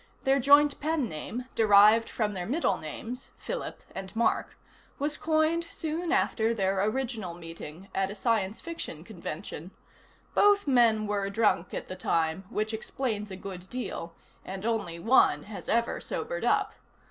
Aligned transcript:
Their 0.23 0.39
joint 0.39 0.79
pen 0.79 1.07
name, 1.07 1.45
derived 1.53 2.09
from 2.09 2.33
their 2.33 2.47
middle 2.47 2.77
names 2.79 3.29
(Philip 3.37 3.83
and 3.93 4.15
Mark), 4.15 4.57
was 4.97 5.15
coined 5.15 5.65
soon 5.65 6.11
after 6.11 6.55
their 6.55 6.83
original 6.85 7.35
meeting, 7.35 7.87
at 7.93 8.09
a 8.09 8.15
science 8.15 8.59
fiction 8.61 9.03
convention. 9.03 9.69
Both 10.33 10.65
men 10.67 11.05
were 11.05 11.29
drunk 11.29 11.75
at 11.75 11.87
the 11.87 11.95
time, 11.95 12.45
which 12.49 12.73
explains 12.73 13.29
a 13.29 13.35
good 13.35 13.69
deal, 13.69 14.15
and 14.43 14.65
only 14.65 14.97
one 14.97 15.43
has 15.43 15.69
ever 15.69 16.01
sobered 16.01 16.45
up. 16.45 16.73